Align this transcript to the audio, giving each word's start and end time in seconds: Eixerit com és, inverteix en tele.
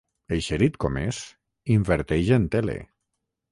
Eixerit 0.37 0.79
com 0.85 0.97
és, 1.01 1.19
inverteix 1.77 2.35
en 2.41 2.51
tele. 2.59 2.79